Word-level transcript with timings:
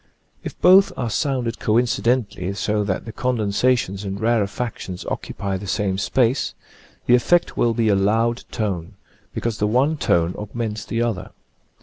If 0.43 0.59
both 0.59 0.91
are 0.97 1.11
sounded 1.11 1.59
coincidently, 1.59 2.53
so 2.55 2.83
that 2.85 3.05
the 3.05 3.13
condensa 3.13 3.77
tions 3.77 4.03
and 4.03 4.19
rarefactions 4.19 5.05
occupy 5.05 5.57
the 5.57 5.67
same 5.67 5.99
space, 5.99 6.55
the 7.05 7.13
effect 7.13 7.55
will 7.55 7.75
be 7.75 7.87
a 7.87 7.93
loud 7.95 8.43
tone, 8.49 8.95
because 9.31 9.59
the 9.59 9.67
one 9.67 9.97
tone 9.97 10.33
augments 10.39 10.85
the 10.85 11.03
other. 11.03 11.29